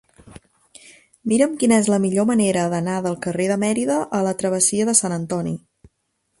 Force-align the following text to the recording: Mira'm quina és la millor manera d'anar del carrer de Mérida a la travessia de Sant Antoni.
Mira'm 1.33 1.53
quina 1.63 1.77
és 1.83 1.89
la 1.95 1.99
millor 2.07 2.27
manera 2.31 2.65
d'anar 2.73 2.97
del 3.09 3.21
carrer 3.27 3.47
de 3.55 3.61
Mérida 3.67 4.01
a 4.21 4.25
la 4.31 4.35
travessia 4.43 4.91
de 4.93 4.99
Sant 5.05 5.19
Antoni. 5.23 5.59